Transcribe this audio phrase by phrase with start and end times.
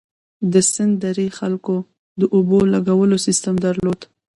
[0.51, 1.75] د سند درې خلکو
[2.19, 3.99] د اوبو لګولو سیستم درلود.